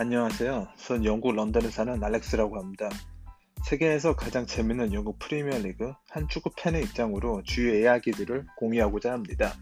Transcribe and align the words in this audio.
안녕하세요. 0.00 0.68
전 0.76 1.04
영국 1.04 1.34
런던에 1.34 1.70
사는 1.70 2.04
알렉스라고 2.04 2.56
합니다. 2.56 2.88
세계에서 3.64 4.14
가장 4.14 4.46
재밌는 4.46 4.92
영국 4.92 5.18
프리미어 5.18 5.58
리그 5.58 5.92
한 6.08 6.28
축구 6.28 6.50
팬의 6.56 6.84
입장으로 6.84 7.42
주요 7.42 7.74
이야기들을 7.74 8.46
공유하고자 8.58 9.10
합니다. 9.10 9.54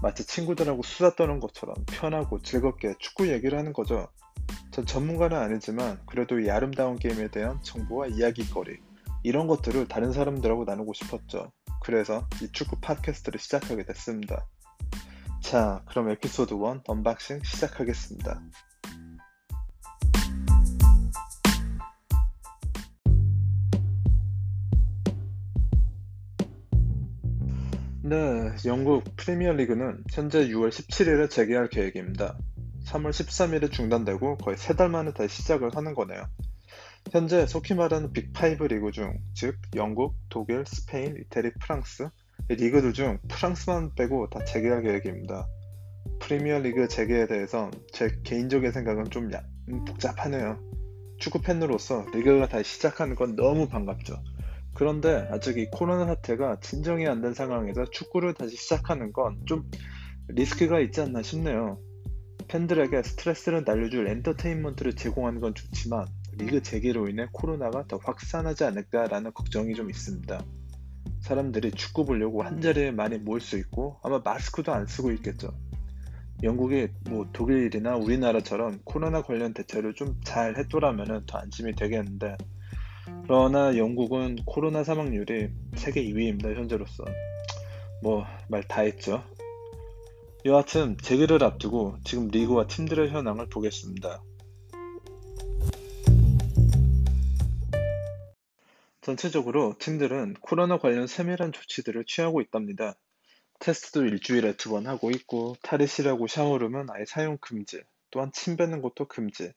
마치 0.00 0.24
친구들하고 0.24 0.84
수다 0.84 1.16
떠는 1.16 1.40
것처럼 1.40 1.74
편하고 1.88 2.40
즐겁게 2.42 2.94
축구 3.00 3.28
얘기를 3.32 3.58
하는 3.58 3.72
거죠. 3.72 4.06
전 4.70 4.86
전문가는 4.86 5.36
아니지만 5.36 6.00
그래도 6.06 6.38
이 6.38 6.48
아름다운 6.48 6.96
게임에 6.96 7.32
대한 7.32 7.60
정보와 7.64 8.06
이야기거리 8.06 8.78
이런 9.24 9.48
것들을 9.48 9.88
다른 9.88 10.12
사람들하고 10.12 10.62
나누고 10.62 10.92
싶었죠. 10.92 11.50
그래서 11.82 12.28
이 12.40 12.46
축구 12.52 12.78
팟캐스트를 12.78 13.40
시작하게 13.40 13.84
됐습니다. 13.86 14.46
자, 15.40 15.82
그럼 15.88 16.10
에피소드 16.10 16.54
1 16.54 16.82
unboxing 16.86 17.42
시작하겠습니다. 17.42 18.40
네, 28.12 28.54
영국 28.66 29.04
프리미어 29.16 29.54
리그는 29.54 30.04
현재 30.10 30.46
6월 30.48 30.68
17일에 30.68 31.30
재개할 31.30 31.70
계획입니다. 31.70 32.36
3월 32.84 33.08
13일에 33.08 33.72
중단되고 33.72 34.36
거의 34.36 34.58
3달 34.58 34.90
만에 34.90 35.14
다시 35.14 35.40
시작을 35.40 35.74
하는 35.74 35.94
거네요. 35.94 36.22
현재 37.10 37.46
흔히 37.46 37.72
말하는 37.72 38.12
big 38.12 38.54
5 38.54 38.68
리그 38.68 38.90
중, 38.90 39.14
즉 39.32 39.56
영국, 39.76 40.14
독일, 40.28 40.64
스페인, 40.66 41.16
이태리, 41.16 41.52
프랑스 41.58 42.10
이 42.50 42.54
리그들 42.56 42.92
중 42.92 43.18
프랑스만 43.30 43.94
빼고 43.94 44.28
다 44.28 44.44
재개할 44.44 44.82
계획입니다. 44.82 45.46
프리미어 46.20 46.58
리그 46.58 46.88
재개에 46.88 47.26
대해서 47.28 47.70
제 47.94 48.10
개인적인 48.24 48.72
생각은 48.72 49.04
좀 49.08 49.30
음, 49.70 49.86
복잡하네요. 49.86 50.60
축구 51.18 51.40
팬으로서 51.40 52.04
리그가 52.12 52.48
다시 52.48 52.74
시작하는 52.74 53.14
건 53.14 53.36
너무 53.36 53.68
반갑죠. 53.68 54.22
그런데 54.74 55.28
아직 55.30 55.58
이 55.58 55.68
코로나 55.70 56.06
사태가 56.06 56.60
진정이 56.60 57.06
안 57.06 57.20
된 57.22 57.34
상황에서 57.34 57.84
축구를 57.90 58.34
다시 58.34 58.56
시작하는 58.56 59.12
건 59.12 59.38
좀 59.46 59.68
리스크가 60.28 60.80
있지 60.80 61.00
않나 61.00 61.22
싶네요. 61.22 61.78
팬들에게 62.48 63.02
스트레스를 63.02 63.64
날려줄 63.64 64.08
엔터테인먼트를 64.08 64.94
제공하는 64.94 65.40
건 65.40 65.54
좋지만 65.54 66.06
리그 66.38 66.62
재개로 66.62 67.08
인해 67.08 67.26
코로나가 67.32 67.86
더 67.86 67.98
확산하지 68.02 68.64
않을까라는 68.64 69.32
걱정이 69.34 69.74
좀 69.74 69.90
있습니다. 69.90 70.44
사람들이 71.20 71.72
축구 71.72 72.04
보려고 72.04 72.42
한 72.42 72.60
자리에 72.60 72.90
많이 72.90 73.18
모일 73.18 73.40
수 73.40 73.58
있고 73.58 73.98
아마 74.02 74.20
마스크도 74.24 74.72
안 74.72 74.86
쓰고 74.86 75.12
있겠죠. 75.12 75.52
영국이 76.42 76.88
뭐 77.08 77.28
독일이나 77.32 77.96
우리나라처럼 77.96 78.80
코로나 78.84 79.22
관련 79.22 79.54
대처를 79.54 79.94
좀 79.94 80.16
잘 80.24 80.56
했더라면 80.58 81.24
더 81.26 81.38
안심이 81.38 81.74
되겠는데 81.74 82.36
그러나 83.32 83.78
영국은 83.78 84.36
코로나 84.44 84.84
사망률이 84.84 85.48
세계 85.76 86.04
2위입니다, 86.04 86.54
현재로서. 86.54 87.02
뭐, 88.02 88.26
말 88.50 88.62
다 88.68 88.82
했죠. 88.82 89.24
여하튼, 90.44 90.98
재개를 90.98 91.42
앞두고 91.42 91.96
지금 92.04 92.28
리그와 92.28 92.66
팀들의 92.66 93.08
현황을 93.08 93.48
보겠습니다. 93.48 94.22
전체적으로 99.00 99.76
팀들은 99.78 100.34
코로나 100.42 100.76
관련 100.76 101.06
세밀한 101.06 101.52
조치들을 101.52 102.04
취하고 102.04 102.42
있답니다. 102.42 102.96
테스트도 103.60 104.04
일주일에 104.04 104.58
두 104.58 104.72
번 104.72 104.86
하고 104.86 105.10
있고, 105.10 105.56
탈의실하고 105.62 106.26
샤워룸은 106.26 106.90
아예 106.90 107.06
사용 107.06 107.38
금지, 107.40 107.80
또한 108.10 108.30
침 108.34 108.58
뱉는 108.58 108.82
것도 108.82 109.08
금지, 109.08 109.54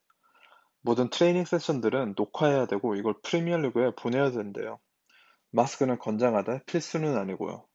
모든 0.86 1.10
트레이닝 1.10 1.46
세션들은 1.46 2.14
녹화해야 2.16 2.68
되고 2.68 2.96
이걸 2.96 3.16
프리미어 3.24 3.58
리그에 3.58 3.92
보내야 3.98 4.30
된대요. 4.30 4.80
마스크는 5.52 5.98
권장하되 6.00 6.62
필수는 6.68 7.18
아니고요. 7.18 7.66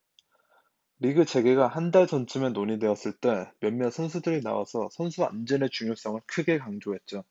리그 1.00 1.24
재개가 1.24 1.66
한 1.66 1.90
달 1.90 2.06
전쯤에 2.06 2.50
논의되었을 2.50 3.14
때 3.14 3.50
몇몇 3.60 3.90
선수들이 3.90 4.42
나와서 4.42 4.88
선수 4.92 5.24
안전의 5.24 5.70
중요성을 5.70 6.20
크게 6.26 6.58
강조했죠. 6.58 7.24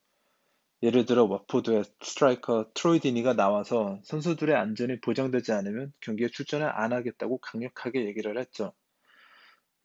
예를 0.82 1.06
들어 1.06 1.24
와포드의 1.24 1.84
스트라이커 2.02 2.72
트로이 2.74 3.00
디니가 3.00 3.34
나와서 3.34 4.00
선수들의 4.04 4.54
안전이 4.54 5.00
보장되지 5.00 5.52
않으면 5.52 5.94
경기에 6.02 6.28
출전을 6.28 6.68
안 6.68 6.92
하겠다고 6.92 7.38
강력하게 7.38 8.04
얘기를 8.06 8.38
했죠. 8.38 8.74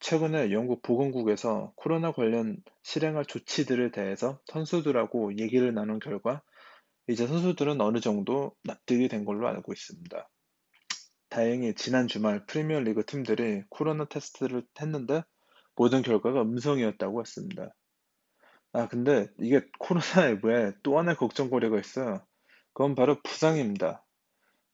최근에 0.06 0.52
영국 0.52 0.84
보건국에서 0.84 1.74
코로나 1.76 2.12
관련 2.12 2.58
실행할 2.84 3.26
조치들에 3.26 3.90
대해서 3.90 4.40
선수들하고 4.46 5.40
얘기를 5.40 5.74
나눈 5.74 5.98
결과 5.98 6.44
이제 7.08 7.26
선수들은 7.26 7.82
어느 7.82 8.00
정도 8.00 8.56
납득이 8.66 9.08
된 9.08 9.26
걸로 9.26 9.48
알고 9.48 9.74
있습니다. 9.74 10.30
다행히 11.28 11.74
지난 11.74 12.08
주말 12.08 12.46
프리미어 12.46 12.82
리그 12.82 13.04
팀들이 13.04 13.64
코로나 13.70 14.06
테스트를 14.06 14.62
했는데 14.80 15.24
모든 15.76 16.04
결과가 16.04 16.44
음성이었다고 16.44 17.22
했습니다. 17.22 17.74
아, 18.74 18.88
근데 18.88 19.28
이게 19.40 19.64
코로나에 19.80 20.38
왜또 20.44 21.00
하나의 21.00 21.18
걱정거리가 21.18 21.80
있어요. 21.80 22.24
그건 22.74 22.94
바로 22.94 23.20
부상입니다. 23.24 24.05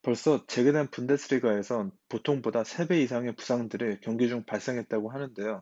벌써 0.03 0.45
재개된 0.47 0.89
분데스리가에선 0.91 1.91
보통보다 2.09 2.63
3배 2.63 3.01
이상의 3.01 3.35
부상들이 3.35 3.99
경기 4.01 4.27
중 4.29 4.43
발생했다고 4.45 5.11
하는데요. 5.11 5.61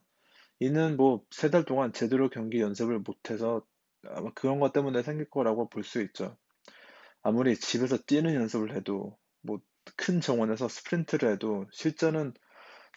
이는 0.60 0.98
뭐 0.98 1.26
세 1.32 1.50
달 1.52 1.66
동안 1.66 1.94
제대로 1.94 2.30
경기 2.30 2.62
연습을 2.62 3.00
못해서 3.00 3.66
아마 4.08 4.32
그런 4.34 4.60
것 4.60 4.74
때문에 4.74 5.04
생길 5.04 5.30
거라고 5.30 5.70
볼 5.70 5.84
수 5.84 6.02
있죠. 6.04 6.38
아무리 7.24 7.56
집에서 7.58 7.98
뛰는 7.98 8.36
연습을 8.36 8.76
해도 8.76 9.18
뭐 9.42 9.60
큰 9.98 10.22
정원에서 10.22 10.70
스프린트를 10.70 11.32
해도 11.34 11.66
실전은 11.72 12.34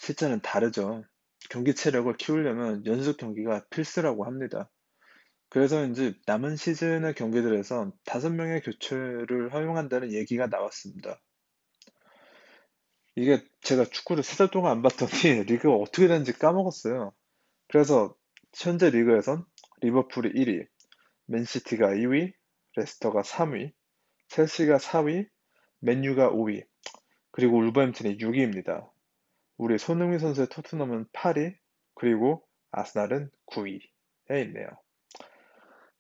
실전은 0.01 0.41
다르죠. 0.43 1.05
경기 1.51 1.75
체력을 1.75 2.15
키우려면 2.19 2.85
연습 2.87 3.17
경기가 3.19 3.65
필수라고 3.71 4.25
합니다. 4.27 4.71
그래서인지 5.51 6.17
남은 6.27 6.57
시즌의 6.57 7.15
경기들에서 7.15 7.93
다섯 8.05 8.31
명의 8.31 8.61
교체를 8.63 9.53
허용한다는 9.55 10.13
얘기가 10.13 10.49
나왔습니다. 10.49 11.21
이게 13.17 13.43
제가 13.62 13.84
축구를 13.84 14.23
세 14.23 14.37
달 14.37 14.50
동안 14.50 14.73
안 14.73 14.83
봤더니 14.83 15.11
리그가 15.47 15.75
어떻게 15.75 16.09
되는지 16.09 16.33
까먹었어요. 16.34 17.12
그래서 17.69 18.15
현재 18.55 18.91
리그에선 18.91 19.45
리버풀이 19.81 20.33
1위, 20.33 20.67
맨시티가 21.27 21.89
2위, 21.89 22.33
레스터가 22.77 23.23
3위, 23.23 23.73
첼시가 24.28 24.78
4위, 24.78 25.28
맨유가 25.81 26.31
5위, 26.31 26.65
그리고 27.33 27.59
울버햄튼이 27.59 28.19
6위입니다. 28.19 28.89
우리 29.59 29.79
손흥민 29.79 30.19
선수의 30.19 30.49
토트넘은 30.49 31.06
8위, 31.12 31.56
그리고 31.94 32.44
아스날은 32.71 33.31
9위에 33.47 33.81
있네요. 34.47 34.69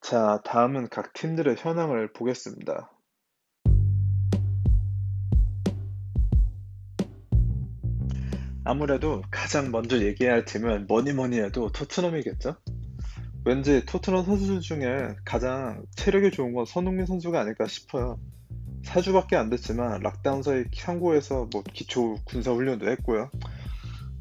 자, 0.00 0.40
다음은 0.44 0.88
각 0.88 1.12
팀들의 1.12 1.56
현황을 1.58 2.12
보겠습니다. 2.12 2.90
아무래도 8.64 9.22
가장 9.30 9.70
먼저 9.70 9.98
얘기해야 10.00 10.34
할 10.34 10.44
팀은 10.44 10.86
뭐니 10.86 11.12
뭐니 11.12 11.38
해도 11.40 11.70
토트넘이겠죠? 11.72 12.56
왠지 13.44 13.84
토트넘 13.86 14.24
선수들 14.24 14.60
중에 14.60 15.08
가장 15.24 15.84
체력이 15.96 16.30
좋은 16.30 16.52
건 16.54 16.64
손흥민 16.64 17.06
선수가 17.06 17.40
아닐까 17.40 17.66
싶어요. 17.66 18.18
4주밖에 18.84 19.34
안 19.34 19.50
됐지만 19.50 20.00
lockdown 20.02 20.42
사이 20.42 20.64
한국에서 20.76 21.48
뭐 21.52 21.62
기초 21.72 22.16
군사 22.24 22.52
훈련도 22.52 22.88
했고요. 22.90 23.30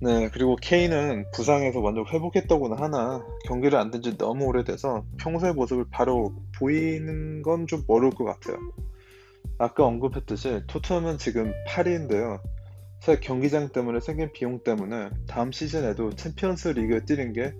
네, 0.01 0.29
그리고 0.33 0.55
케인은 0.55 1.25
부상에서 1.31 1.79
완전 1.79 2.05
회복했다고는 2.07 2.79
하나 2.79 3.23
경기를 3.45 3.77
안 3.77 3.91
뛴 3.91 4.01
지 4.01 4.17
너무 4.17 4.45
오래돼서 4.45 5.05
평소의 5.19 5.53
모습을 5.53 5.85
바로 5.91 6.33
보이는 6.57 7.43
건좀 7.43 7.83
어려울 7.87 8.11
것 8.11 8.23
같아요. 8.25 8.57
아까 9.59 9.85
언급했듯이 9.85 10.63
토트넘은 10.67 11.19
지금 11.19 11.53
8위인데요. 11.67 12.39
새 13.01 13.19
경기장 13.19 13.69
때문에 13.69 13.99
생긴 13.99 14.31
비용 14.31 14.63
때문에 14.63 15.09
다음 15.27 15.51
시즌에도 15.51 16.15
챔피언스 16.15 16.67
리그에 16.67 17.03
뛰는 17.03 17.33
게 17.33 17.51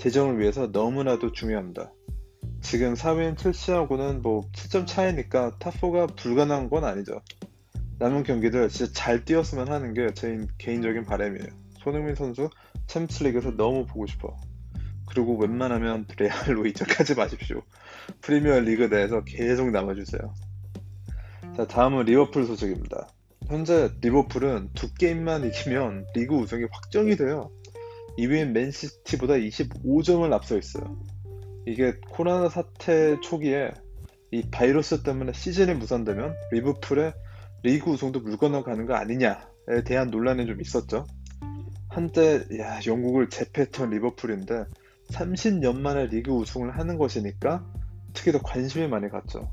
재정을 0.00 0.40
위해서 0.40 0.70
너무나도 0.72 1.30
중요합니다. 1.30 1.92
지금 2.60 2.94
4위인 2.94 3.38
첼시하고는 3.38 4.22
뭐 4.22 4.40
7점 4.50 4.88
차이니까 4.88 5.58
top 5.60 5.88
4가 5.88 6.16
불가능한 6.16 6.68
건 6.68 6.82
아니죠. 6.84 7.20
남은 8.00 8.24
경기들 8.24 8.68
진짜 8.68 8.92
잘 8.92 9.24
뛰었으면 9.24 9.68
하는 9.68 9.94
게 9.94 10.08
제 10.14 10.36
개인적인 10.58 11.04
바람이에요. 11.04 11.46
손흥민 11.78 12.16
선수 12.16 12.50
챔스 12.88 13.22
리그에서 13.22 13.52
너무 13.52 13.86
보고 13.86 14.04
싶어. 14.06 14.36
그리고 15.06 15.38
웬만하면 15.38 16.06
레알로 16.18 16.66
이적하지 16.66 17.14
마십시오. 17.14 17.62
프리미어 18.20 18.58
리그 18.60 18.84
내에서 18.84 19.22
계속 19.22 19.70
남아주세요. 19.70 20.34
자, 21.56 21.66
다음은 21.68 22.06
리버풀 22.06 22.46
소식입니다. 22.46 23.08
현재 23.48 23.90
리버풀은 24.02 24.70
두 24.74 24.92
게임만 24.92 25.46
이기면 25.46 26.08
리그 26.14 26.34
우승이 26.34 26.66
확정이 26.70 27.16
돼요. 27.16 27.50
2위인 28.18 28.50
맨시티보다 28.50 29.34
25점을 29.34 30.30
앞서 30.32 30.58
있어요. 30.58 30.84
이게 31.66 31.94
코로나 32.10 32.50
사태 32.50 33.18
초기에 33.20 33.70
이 34.32 34.42
바이러스 34.50 35.02
때문에 35.02 35.32
시즌이 35.32 35.74
무산되면 35.74 36.34
리버풀의 36.52 37.14
리그 37.62 37.90
우승도 37.90 38.20
물 38.20 38.36
건너가는 38.36 38.84
거 38.84 38.94
아니냐에 38.94 39.82
대한 39.86 40.10
논란이 40.10 40.46
좀 40.46 40.60
있었죠. 40.60 41.06
한때 41.88 42.44
야, 42.58 42.80
영국을 42.86 43.30
재패했던 43.30 43.90
리버풀인데 43.90 44.64
30년 45.10 45.78
만에 45.78 46.06
리그 46.06 46.32
우승을 46.32 46.76
하는 46.76 46.98
것이니까 46.98 47.64
특히 48.12 48.30
더 48.30 48.40
관심이 48.40 48.86
많이 48.88 49.08
갔죠. 49.08 49.50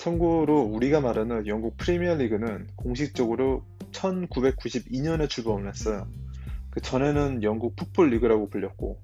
참고로 0.00 0.62
우리가 0.62 1.02
말하는 1.02 1.46
영국 1.46 1.76
프리미어 1.76 2.14
리그는 2.14 2.68
공식적으로 2.74 3.66
1992년에 3.92 5.28
출범을 5.28 5.68
했어요. 5.68 6.08
그 6.70 6.80
전에는 6.80 7.42
영국 7.42 7.76
풋볼 7.76 8.08
리그라고 8.08 8.48
불렸고 8.48 8.98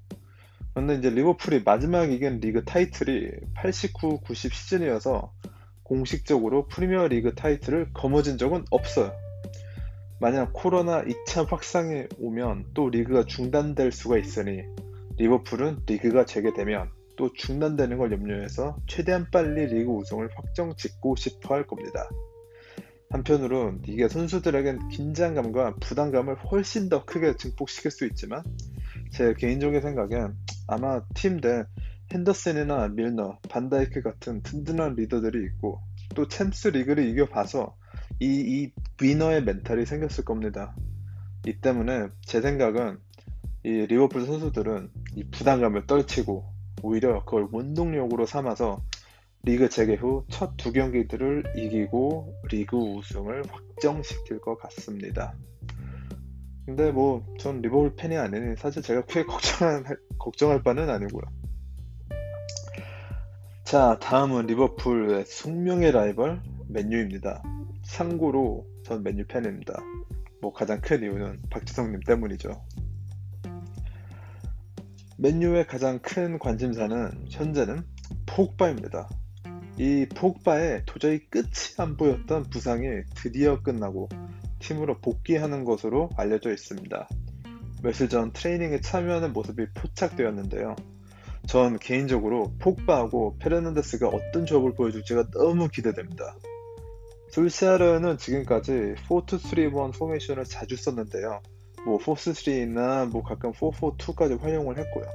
그런데 0.73 0.95
이제 0.95 1.11
리버풀이 1.11 1.61
마지막 1.63 2.11
이긴 2.11 2.39
리그 2.39 2.65
타이틀이 2.65 3.29
89, 3.53 4.21
90 4.21 4.51
시즌이어서 4.51 5.31
공식적으로 5.83 6.65
프리미어 6.65 7.07
리그 7.09 7.35
타이틀을 7.35 7.93
거머쥔 7.93 8.39
적은 8.39 8.65
없어요. 8.71 9.13
만약 10.19 10.51
코로나 10.51 11.03
2차 11.03 11.47
확산이 11.47 12.05
오면 12.19 12.71
또 12.73 12.89
리그가 12.89 13.25
중단될 13.25 13.91
수가 13.91 14.17
있으니 14.17 14.63
리버풀은 15.17 15.83
리그가 15.85 16.25
재개되면 16.25 16.96
또 17.17 17.33
중단되는 17.33 17.97
걸 17.97 18.11
염려해서 18.13 18.77
최대한 18.87 19.27
빨리 19.31 19.65
리그 19.65 19.91
우승을 19.91 20.29
확정 20.35 20.75
짓고 20.75 21.15
싶어 21.17 21.55
할 21.55 21.67
겁니다. 21.67 22.07
한편으로 23.09 23.75
이게 23.85 24.07
선수들에겐 24.07 24.89
긴장감과 24.89 25.75
부담감을 25.81 26.35
훨씬 26.35 26.89
더 26.89 27.05
크게 27.05 27.35
증폭시킬 27.37 27.91
수 27.91 28.05
있지만 28.05 28.43
제 29.11 29.33
개인적인 29.33 29.81
생각엔 29.81 30.35
아마 30.67 31.01
팀 31.15 31.39
내 31.41 31.63
핸더슨이나 32.13 32.87
밀너, 32.89 33.37
반다이크 33.49 34.01
같은 34.01 34.41
든든한 34.41 34.95
리더들이 34.95 35.43
있고 35.45 35.81
또 36.15 36.27
챔스 36.27 36.69
리그를 36.69 37.05
이겨봐서 37.09 37.75
이, 38.19 38.25
이 38.25 38.71
위너의 39.01 39.43
멘탈이 39.43 39.85
생겼을 39.85 40.23
겁니다. 40.23 40.75
이 41.45 41.59
때문에 41.59 42.07
제 42.21 42.41
생각은 42.41 42.97
이 43.63 43.69
리버풀 43.69 44.25
선수들은 44.25 44.89
이 45.15 45.29
부담감을 45.29 45.87
떨치고 45.87 46.56
오히려 46.83 47.23
그걸 47.25 47.47
원동력으로 47.51 48.25
삼아서 48.25 48.81
리그 49.43 49.69
재개 49.69 49.95
후 49.95 50.25
첫 50.29 50.57
두 50.57 50.71
경기들을 50.73 51.53
이기고 51.55 52.33
리그 52.51 52.77
우승을 52.77 53.43
확정시킬 53.49 54.41
것 54.41 54.57
같습니다. 54.57 55.33
근데 56.65 56.91
뭐 56.91 57.23
전 57.39 57.61
리버풀 57.61 57.95
팬이 57.95 58.17
아니니 58.17 58.57
사실 58.57 58.81
제가 58.81 59.05
크게 59.05 59.23
걱정할, 59.23 59.83
걱정할 60.19 60.63
바는 60.63 60.89
아니고요. 60.89 61.21
자, 63.63 63.97
다음은 64.01 64.47
리버풀의 64.47 65.25
숙명의 65.25 65.91
라이벌 65.91 66.41
맨유입니다. 66.69 67.43
참고로 67.83 68.65
전 68.83 69.03
맨유 69.03 69.27
팬입니다. 69.27 69.81
뭐 70.41 70.51
가장 70.53 70.81
큰 70.81 71.01
이유는 71.01 71.41
박지성님 71.49 72.01
때문이죠. 72.01 72.49
맨유의 75.19 75.65
가장 75.65 75.99
큰 75.99 76.37
관심사는 76.37 77.25
현재는 77.31 77.83
포그바입니다. 78.27 79.09
이 79.79 80.05
포그바의 80.15 80.83
도저히 80.85 81.27
끝이 81.29 81.73
안 81.79 81.97
보였던 81.97 82.51
부상이 82.51 82.87
드디어 83.15 83.63
끝나고 83.63 84.09
팀으로 84.59 84.99
복귀하는 84.99 85.63
것으로 85.63 86.09
알려져 86.17 86.51
있습니다. 86.51 87.09
며칠 87.81 88.09
전 88.09 88.31
트레이닝에 88.31 88.81
참여하는 88.81 89.33
모습이 89.33 89.65
포착되었는데요. 89.73 90.75
전 91.47 91.79
개인적으로 91.79 92.53
포그바하고 92.59 93.37
페르난데스가 93.39 94.09
어떤 94.09 94.45
조합을 94.45 94.75
보여줄지가 94.75 95.31
너무 95.31 95.67
기대됩니다. 95.67 96.35
솔시아르는 97.31 98.19
지금까지 98.19 98.95
4-2-3-1 99.07 99.97
포메이션을 99.97 100.43
자주 100.43 100.75
썼는데요. 100.75 101.41
뭐 101.85 101.99
4-3-3나 101.99 103.09
뭐 103.09 103.23
가끔 103.23 103.51
4-4-2까지 103.51 104.39
활용을 104.39 104.77
했고요. 104.77 105.05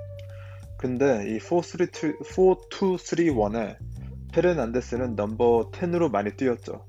근데 0.79 1.26
이 1.29 1.38
4-2-3-1에 1.38 3.76
페르난데스는 4.32 5.14
number 5.15 5.71
10으로 5.70 6.11
많이 6.11 6.35
뛰었죠. 6.37 6.85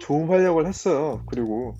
좋은 0.00 0.28
활약을 0.28 0.66
했어요. 0.66 1.22
그리고 1.26 1.74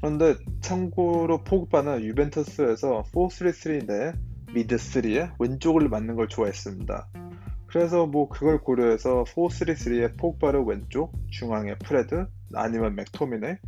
그런데 0.00 0.34
참고로 0.60 1.44
포그바는 1.44 2.04
유벤투스에서 2.04 3.04
4-3-3 3.12 3.86
내 3.86 4.12
mid 4.52 4.76
3에 4.76 5.32
왼쪽을 5.38 5.88
맡는 5.88 6.16
걸 6.16 6.28
좋아했습니다. 6.28 7.08
그래서 7.66 8.06
뭐 8.06 8.28
그걸 8.28 8.60
고려해서 8.60 9.24
4-3-3에 9.24 10.18
포그바를 10.18 10.64
왼쪽, 10.64 11.12
중앙에 11.30 11.76
프레드, 11.78 12.26
아니면 12.54 12.96
맥토미네, 12.96 13.58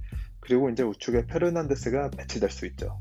그리고 0.42 0.70
이제 0.70 0.82
우측에 0.82 1.26
페르난데스가 1.26 2.10
배치될 2.10 2.50
수 2.50 2.66
있죠. 2.66 3.00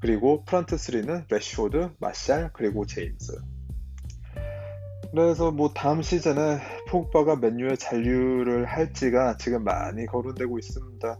그리고 0.00 0.44
front 0.44 0.76
3는 0.76 1.24
레시포드, 1.30 1.90
마샬, 1.98 2.50
그리고 2.52 2.84
제임스. 2.84 3.40
그래서 5.12 5.50
뭐 5.52 5.72
다음 5.72 6.02
시즌에 6.02 6.58
포그바가 6.88 7.36
맨유에 7.36 7.76
잔류를 7.76 8.66
할지가 8.66 9.36
지금 9.38 9.64
많이 9.64 10.06
거론되고 10.06 10.58
있습니다. 10.58 11.18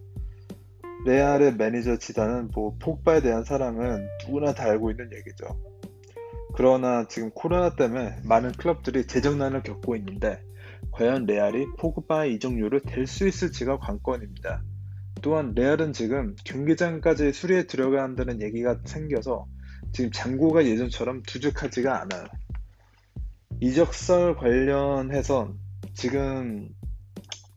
레알의 1.07 1.55
매니저 1.55 1.99
지단은 1.99 2.51
뭐 2.53 2.77
포그바에 2.81 3.21
대한 3.23 3.45
사랑은 3.45 4.09
누구나 4.27 4.53
다 4.53 4.65
알고 4.65 4.91
있는 4.91 5.11
얘기죠. 5.13 5.47
그러나 6.55 7.07
지금 7.07 7.31
코로나 7.31 7.77
때문에 7.77 8.17
많은 8.25 8.53
클럽들이 8.53 9.07
재정난을 9.07 9.63
겪고 9.63 9.95
있는데 9.97 10.43
과연 10.91 11.27
레알이 11.27 11.67
포그바의 11.79 12.35
이적료를 12.35 12.81
댈 12.81 13.07
수 13.07 13.29
있을지가 13.29 13.79
관건입니다. 13.79 14.63
또한 15.27 15.55
레알은 15.57 15.93
지금 15.93 16.37
경기장까지 16.45 17.33
수리에 17.33 17.67
들어가야 17.67 18.05
한다는 18.05 18.41
얘기가 18.41 18.79
생겨서 18.85 19.45
지금 19.93 20.13
잔고가 20.13 20.65
예전처럼 20.65 21.25
두둑하지가 21.25 22.01
않아요. 22.03 22.27
이적설 23.59 24.37
관련해선 24.37 25.59
지금 25.95 26.69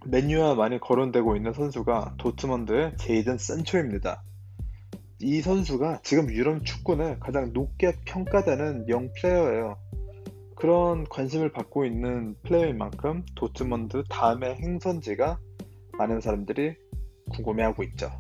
맨유와 0.08 0.56
많이 0.56 0.80
거론되고 0.80 1.36
있는 1.36 1.54
선수가 1.54 2.16
도트먼드의 2.18 2.98
제이든 2.98 3.38
센초입니다. 3.38 4.24
이 5.20 5.40
선수가 5.42 6.00
지금 6.02 6.32
유럽 6.32 6.66
축구 6.66 6.96
내 6.96 7.18
가장 7.20 7.54
높게 7.54 7.94
평가되는 8.04 8.90
영 8.90 9.12
플레이어예요. 9.14 9.78
그런 10.56 11.04
관심을 11.04 11.52
받고 11.52 11.86
있는 11.86 12.34
플레이어인 12.42 12.80
만큼 12.80 13.24
도트먼드 13.36 14.06
다음의 14.10 14.56
행선지가 14.56 15.38
많은 16.00 16.20
사람들이 16.20 16.89
궁금해하고 17.30 17.84
있죠. 17.84 18.12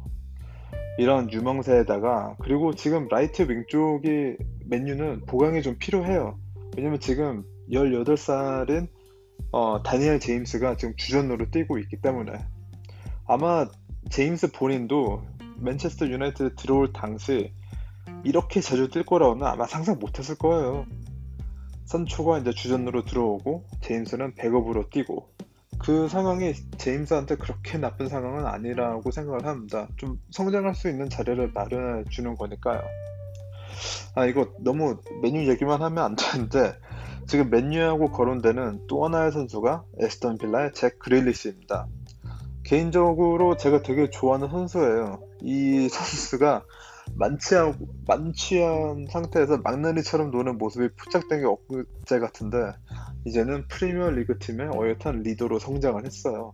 이런 0.97 1.31
유명세에다가 1.31 2.35
그리고 2.39 2.75
지금 2.75 3.07
라이트 3.07 3.43
윙 3.49 3.65
쪽이 3.67 4.35
맨유는 4.65 5.25
보강이 5.25 5.61
좀 5.61 5.77
필요해요. 5.79 6.37
왜냐면 6.75 6.99
지금 6.99 7.43
18살인 7.71 8.87
어, 9.51 9.81
다니엘 9.81 10.19
제임스가 10.19 10.77
지금 10.77 10.95
주전으로 10.97 11.49
뛰고 11.51 11.79
있기 11.79 12.01
때문에 12.01 12.33
아마 13.25 13.67
제임스 14.09 14.51
본인도 14.51 15.23
맨체스터 15.57 16.07
유나이티드 16.07 16.55
들어올 16.55 16.91
당시 16.93 17.53
이렇게 18.23 18.59
자주 18.59 18.89
뛸 18.89 19.05
거라고는 19.05 19.45
아마 19.45 19.65
상상 19.65 19.99
못했을 19.99 20.35
거예요. 20.35 20.85
선초가 21.85 22.39
이제 22.39 22.51
주전으로 22.51 23.05
들어오고 23.05 23.65
제임스는 23.81 24.35
백업으로 24.35 24.89
뛰고 24.89 25.29
그 25.79 26.07
상황이 26.09 26.53
제임스한테 26.77 27.36
그렇게 27.36 27.77
나쁜 27.77 28.07
상황은 28.09 28.45
아니라고 28.45 29.12
생각을 29.12 29.45
합니다. 29.45 29.88
좀 29.98 30.19
성장할 30.31 30.75
수 30.75 30.89
있는 30.89 31.09
자리를 31.09 31.51
마련해 31.53 32.03
주는 32.09 32.36
거니까요. 32.36 32.81
아 34.15 34.25
이거 34.25 34.50
너무 34.59 34.98
메뉴 35.21 35.48
얘기만 35.50 35.81
하면 35.81 36.03
안 36.03 36.15
되는데 36.15 36.74
지금 37.27 37.50
맨유하고 37.50 38.12
거론되는 38.12 38.88
또 38.88 39.05
하나의 39.05 39.31
선수가 39.31 39.83
에스턴 40.00 40.38
빌라의 40.38 40.74
잭 40.74 41.00
그릴리시입니다. 41.00 41.88
개인적으로 42.63 43.55
제가 43.55 43.81
되게 43.81 44.09
좋아하는 44.09 44.50
선수예요. 44.50 45.21
이 45.41 45.88
선수가 45.89 46.63
만취한, 47.15 47.75
만취한 48.07 49.07
상태에서 49.09 49.57
막내리처럼 49.57 50.31
노는 50.31 50.57
모습이 50.57 50.89
포착된 50.95 51.41
게 51.41 51.45
엊그제 51.45 52.19
같은데 52.19 52.57
이제는 53.25 53.67
프리미어 53.67 54.11
리그 54.11 54.39
팀의 54.39 54.69
어엿한 54.69 55.23
리더로 55.23 55.59
성장을 55.59 56.03
했어요. 56.05 56.53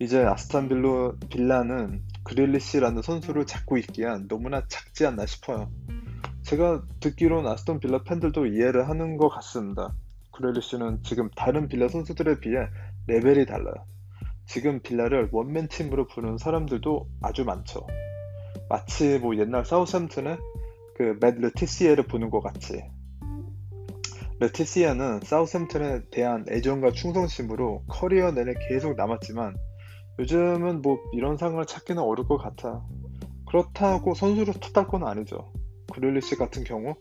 이제 0.00 0.22
아스탄 0.22 0.68
빌로, 0.68 1.16
빌라는 1.28 2.02
그릴리시라는 2.24 3.02
선수를 3.02 3.46
잡고 3.46 3.78
있기엔 3.78 4.28
너무나 4.28 4.62
작지 4.68 5.06
않나 5.06 5.26
싶어요. 5.26 5.70
제가 6.42 6.82
듣기로는 7.00 7.50
아스톤 7.50 7.80
빌라 7.80 8.02
팬들도 8.04 8.46
이해를 8.46 8.88
하는 8.88 9.16
것 9.16 9.28
같습니다. 9.28 9.94
그렐리시는 10.32 11.02
지금 11.02 11.28
다른 11.36 11.68
빌라 11.68 11.88
선수들에 11.88 12.40
비해 12.40 12.68
레벨이 13.06 13.44
달라요. 13.46 13.74
지금 14.46 14.80
빌라를 14.80 15.28
원맨 15.32 15.68
팀으로 15.68 16.06
부르는 16.06 16.38
사람들도 16.38 17.08
아주 17.20 17.44
많죠. 17.44 17.86
마치 18.68 19.18
뭐 19.18 19.36
옛날 19.36 19.64
사우샘튼의 19.64 20.38
그 20.94 21.14
맷 21.14 21.40
르티시에를 21.40 22.06
보는 22.06 22.30
것 22.30 22.40
같이. 22.40 22.82
레티시아는 24.40 25.20
사우샘튼에 25.24 26.02
대한 26.10 26.44
애정과 26.48 26.92
충성심으로 26.92 27.84
커리어 27.88 28.30
내내 28.30 28.54
계속 28.68 28.96
남았지만 28.96 29.56
요즘은 30.20 30.82
뭐 30.82 30.98
이런 31.12 31.36
상황을 31.36 31.66
찾기는 31.66 32.00
어려울 32.02 32.28
것 32.28 32.36
같아. 32.38 32.84
그렇다고 33.46 34.14
선수를 34.14 34.52
탓할 34.52 34.88
건 34.88 35.04
아니죠. 35.04 35.52
그릴리시 35.92 36.36
같은 36.36 36.64
경우 36.64 36.94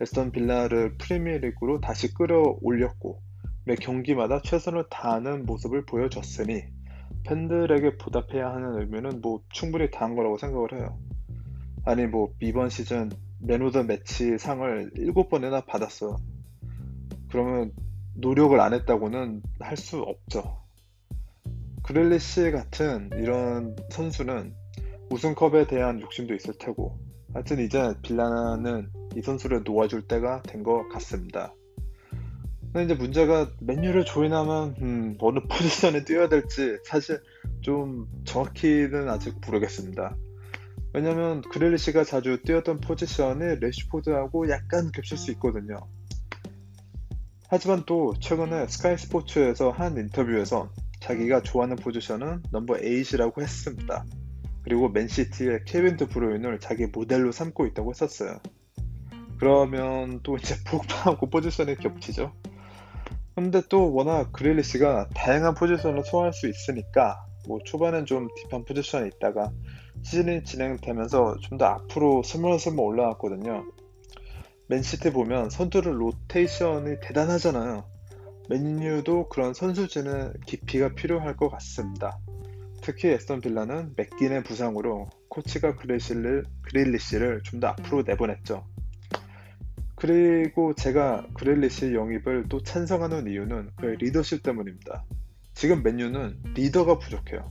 에스턴 0.00 0.30
빌라를 0.30 0.96
프리미어리그로 0.98 1.80
다시 1.80 2.12
끌어올렸고 2.12 3.20
매 3.64 3.74
경기마다 3.74 4.42
최선을 4.42 4.84
다하는 4.90 5.46
모습을 5.46 5.86
보여줬으니 5.86 6.62
팬들에게 7.24 7.96
보답해야 7.96 8.50
하는 8.52 8.78
의미는 8.80 9.20
뭐 9.22 9.40
충분히 9.48 9.90
다한 9.90 10.14
거라고 10.14 10.36
생각을 10.36 10.74
해요. 10.74 10.98
아니 11.84 12.06
뭐 12.06 12.32
이번 12.40 12.70
시즌 12.70 13.10
맨오더 13.40 13.84
매치 13.84 14.38
상을 14.38 14.90
7번이나 14.96 15.66
받았어. 15.66 16.16
그러면 17.30 17.72
노력을 18.14 18.58
안 18.60 18.72
했다고는 18.72 19.42
할 19.60 19.76
수 19.76 19.98
없죠. 20.00 20.62
그릴리시 21.82 22.50
같은 22.52 23.10
이런 23.14 23.76
선수는 23.90 24.54
우승컵에 25.10 25.66
대한 25.66 26.00
욕심도 26.00 26.34
있을 26.34 26.54
테고 26.58 26.98
하여튼 27.34 27.60
이제 27.60 27.92
빌라는 28.02 28.88
이 29.16 29.20
선수를 29.20 29.62
놓아줄 29.64 30.08
때가 30.08 30.42
된 30.42 30.62
것 30.62 30.88
같습니다. 30.88 31.52
근데 32.72 32.84
이제 32.84 32.94
문제가 32.94 33.50
맨유를 33.60 34.04
join하면 34.04 34.74
음, 34.80 35.16
어느 35.20 35.40
포지션에 35.40 36.04
뛰어야 36.04 36.28
될지 36.28 36.78
사실 36.84 37.20
좀 37.60 38.06
정확히는 38.24 39.08
아직 39.10 39.34
모르겠습니다. 39.44 40.16
왜냐면 40.94 41.42
그릴리시가 41.42 42.04
자주 42.04 42.40
뛰었던 42.42 42.80
포지션이 42.80 43.56
레시포드하고 43.58 44.48
약간 44.48 44.92
겹칠 44.92 45.18
수 45.18 45.32
있거든요. 45.32 45.76
하지만 47.48 47.82
또 47.84 48.14
최근에 48.20 48.68
스카이 48.68 48.96
스포츠에서 48.96 49.70
한 49.70 49.96
인터뷰에서 49.96 50.70
자기가 51.00 51.42
좋아하는 51.42 51.74
포지션은 51.76 52.44
넘버 52.52 52.74
8이라고 52.74 53.42
했습니다. 53.42 54.06
그리고 54.62 54.88
맨시티의 54.88 55.64
케빈 55.66 55.96
드 55.96 56.06
브루인을 56.06 56.60
자기 56.60 56.86
모델로 56.86 57.32
삼고 57.32 57.66
있다고 57.66 57.90
했었어요. 57.90 58.38
그러면 59.40 60.20
또 60.22 60.36
이제 60.36 60.54
포그바하고 60.64 61.28
포지션이 61.28 61.74
겹치죠. 61.74 62.32
근데 63.34 63.62
또 63.68 63.92
워낙 63.92 64.32
그릴리시가 64.32 65.08
다양한 65.12 65.54
포지션을 65.54 66.04
소화할 66.04 66.32
수 66.32 66.48
있으니까 66.48 67.26
뭐 67.48 67.58
초반엔 67.64 68.06
좀 68.06 68.28
deep한 68.36 68.64
포지션에 68.64 69.08
있다가 69.08 69.50
시즌이 70.04 70.44
진행되면서 70.44 71.38
좀 71.40 71.58
더 71.58 71.64
앞으로 71.66 72.22
스물스물 72.22 72.80
올라왔거든요. 72.84 73.64
맨시티 74.68 75.12
보면 75.12 75.50
선수들 75.50 76.00
로테이션이 76.00 77.00
대단하잖아요. 77.02 77.84
맨유도 78.48 79.28
그런 79.28 79.54
선수진의 79.54 80.32
깊이가 80.46 80.94
필요할 80.94 81.36
것 81.36 81.48
같습니다. 81.50 82.18
특히 82.82 83.08
에스턴 83.08 83.40
빌라는 83.40 83.94
맥긴의 83.96 84.42
부상으로 84.44 85.08
코치가 85.28 85.74
그레실를, 85.76 86.44
그릴리시를 86.62 87.42
좀 87.42 87.60
더 87.60 87.68
앞으로 87.68 88.02
내보냈죠. 88.02 88.66
그리고 89.96 90.74
제가 90.74 91.26
그릴리시 91.34 91.94
영입을 91.94 92.46
또 92.50 92.62
찬성하는 92.62 93.26
이유는 93.28 93.70
그의 93.76 93.96
리더십 93.98 94.42
때문입니다. 94.42 95.04
지금 95.54 95.82
맨유는 95.82 96.42
리더가 96.54 96.98
부족해요. 96.98 97.50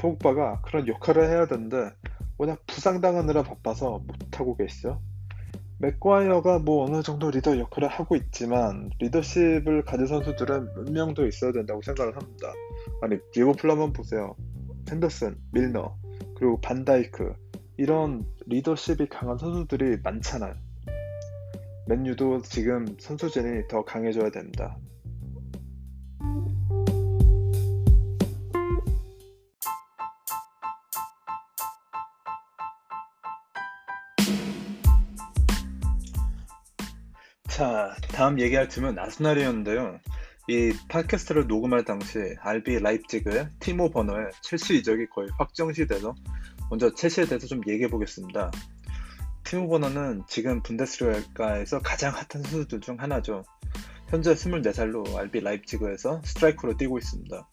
포그바가 0.00 0.62
그런 0.62 0.88
역할을 0.88 1.28
해야 1.28 1.46
되는데 1.46 1.90
워낙 2.38 2.58
부상당하느라 2.66 3.42
바빠서 3.42 4.02
못하고 4.06 4.56
계시죠. 4.56 5.00
맥과이어가 5.78 6.58
뭐 6.58 6.84
어느 6.84 7.02
정도 7.02 7.30
리더 7.30 7.58
역할을 7.58 7.88
하고 7.88 8.16
있지만 8.16 8.90
리더십을 8.98 9.84
가진 9.84 10.06
선수들은 10.06 10.94
더 11.14 11.26
있어야 11.26 11.52
된다고 11.52 11.80
생각을 11.82 12.16
합니다. 12.16 12.52
아니 13.02 13.16
리버풀 13.34 13.70
한번 13.70 13.92
보세요. 13.92 14.34
핸더슨, 14.90 15.38
밀너, 15.52 15.96
그리고 16.34 16.60
반다이크 16.60 17.34
이런 17.76 18.26
리더십이 18.46 19.08
강한 19.08 19.38
선수들이 19.38 19.98
많잖아요. 20.02 20.54
맨유도 21.86 22.42
지금 22.42 22.86
선수진이 22.98 23.68
더 23.68 23.84
강해져야 23.84 24.30
됩니다. 24.30 24.76
자, 37.60 37.94
다음 38.14 38.40
얘기할 38.40 38.68
팀은 38.68 38.98
아스날이었는데요. 38.98 40.00
이 40.48 40.72
팟캐스트를 40.88 41.46
녹음할 41.46 41.84
당시 41.84 42.18
RB 42.40 42.78
라이프지그의 42.78 43.50
티모 43.60 43.90
버너의 43.90 44.30
첼시 44.42 44.78
이적이 44.78 45.08
거의 45.10 45.28
확정시 45.36 45.86
돼서 45.86 46.14
먼저 46.70 46.94
첼시에 46.94 47.26
대해서 47.26 47.46
좀 47.46 47.60
얘기해 47.68 47.90
보겠습니다. 47.90 48.50
티모 49.44 49.68
버너는 49.68 50.22
지금 50.26 50.62
분데스리가에서 50.62 51.80
가장 51.80 52.14
핫한 52.14 52.44
선수들 52.44 52.80
중 52.80 52.98
하나죠. 52.98 53.44
현재 54.08 54.32
24살로 54.32 55.14
RB 55.16 55.40
라이프지그에서 55.40 56.22
스트라이커로 56.24 56.78
뛰고 56.78 56.96
있습니다. 56.96 57.46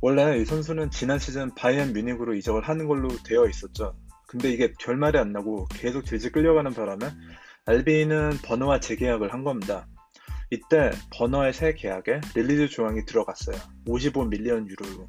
원래 0.00 0.38
이 0.38 0.46
선수는 0.46 0.90
지난 0.90 1.18
시즌 1.18 1.54
바이엔 1.54 1.92
뮤닉으로 1.92 2.32
이적을 2.32 2.66
하는 2.66 2.88
걸로 2.88 3.10
되어 3.26 3.46
있었죠. 3.46 3.94
근데 4.26 4.50
이게 4.50 4.72
결말이 4.78 5.18
안 5.18 5.32
나고 5.32 5.66
계속 5.68 6.06
질질 6.06 6.32
끌려가는 6.32 6.72
바람에 6.72 7.10
RB는 7.64 8.38
버너와 8.44 8.80
재계약을 8.80 9.32
한 9.32 9.44
겁니다. 9.44 9.86
이때 10.50 10.90
버너의 11.12 11.52
새 11.52 11.74
계약에 11.74 12.20
release 12.34 12.68
조항이 12.68 13.04
들어갔어요. 13.06 13.56
55 13.86 14.24
밀리언 14.24 14.68
유로로. 14.68 15.08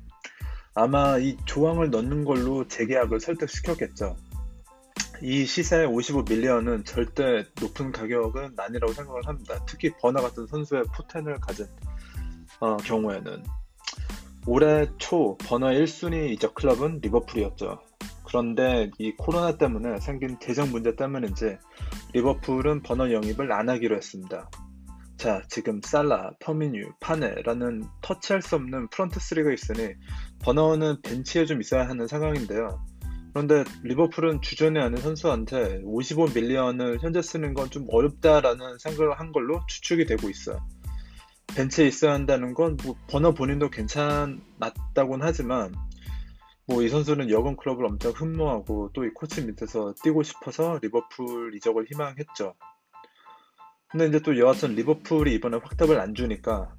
아마 0.75 1.17
이 1.17 1.36
조항을 1.45 1.89
넣는 1.89 2.25
걸로 2.25 2.67
재계약을 2.67 3.19
설득시켰겠죠. 3.19 4.15
이 5.24 5.45
시세 5.45 5.83
55 5.83 6.24
밀리언은 6.29 6.86
절대 6.86 7.43
높은 7.60 7.91
가격은 7.91 8.53
아니라고 8.57 8.93
생각을 8.93 9.27
합니다. 9.27 9.60
특히 9.67 9.91
버너 10.00 10.22
같은 10.22 10.45
선수의 10.45 10.83
포텐을 10.95 11.39
가진 11.39 11.65
어, 12.60 12.77
경우에는 12.77 13.43
올해 14.45 14.88
초 15.00 15.38
버너 15.39 15.67
1순위 15.67 16.31
이적 16.33 16.53
클럽은 16.53 17.00
리버풀이었죠. 17.01 17.79
그런데 18.33 18.89
이 18.97 19.13
코로나 19.15 19.57
때문에 19.59 19.99
생긴 19.99 20.39
재정 20.39 20.71
문제 20.71 20.95
때문인지 20.95 21.55
리버풀은 22.13 22.81
버너 22.81 23.11
영입을 23.11 23.51
안 23.51 23.69
하기로 23.69 23.95
했습니다. 23.95 24.49
자, 25.17 25.43
지금 25.49 25.79
살라, 25.83 26.31
퍼미뉴, 26.39 26.93
마네라는 27.00 27.83
터치할 28.01 28.41
수 28.41 28.55
없는 28.55 28.87
front 28.89 29.19
3가 29.19 29.53
있으니 29.53 29.93
버너는 30.41 31.03
벤치에 31.03 31.45
좀 31.45 31.61
있어야 31.61 31.87
하는 31.87 32.07
상황인데요. 32.07 32.83
그런데 33.33 33.63
리버풀은 33.83 34.41
주전이 34.41 34.79
아닌 34.81 34.97
선수한테 34.97 35.83
55 35.83 36.03
million을 36.03 37.03
현재 37.03 37.21
쓰는 37.21 37.53
건 37.53 37.69
좀 37.69 37.85
어렵다라는 37.87 38.79
생각을 38.79 39.19
한 39.19 39.31
걸로 39.31 39.61
추측이 39.67 40.07
되고 40.07 40.27
있어요. 40.27 40.57
벤치에 41.55 41.85
있어야 41.85 42.13
한다는 42.13 42.55
건 42.55 42.75
뭐 42.75 42.95
버너 43.11 43.35
본인도 43.35 43.69
괜찮았다곤 43.69 45.21
하지만 45.21 45.71
뭐 46.67 46.82
이 46.82 46.89
선수는 46.89 47.29
여겐 47.29 47.57
클롭을 47.57 47.85
엄청 47.86 48.12
흠모하고 48.13 48.91
또 48.93 49.05
이 49.05 49.10
코치 49.13 49.46
밑에서 49.46 49.93
뛰고 50.03 50.24
싶어서 50.24 50.79
리버풀 50.82 51.55
이적을 51.55 51.86
희망했죠. 51.89 52.55
근데 53.89 54.08
이제 54.08 54.20
또 54.22 54.38
여하튼 54.39 54.74
리버풀이 54.75 55.34
이번에 55.36 55.58
확답을 55.58 56.00
안 56.00 56.15
주니까 56.15 56.74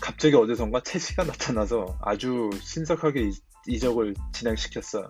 갑자기 0.00 0.36
어디선가 0.36 0.82
채시가 0.82 1.24
나타나서 1.24 1.98
아주 2.02 2.50
신속하게 2.60 3.30
이적을 3.66 4.14
진행시켰어요. 4.32 5.08